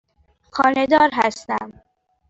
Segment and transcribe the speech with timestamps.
[0.51, 1.81] خانه دار هستم.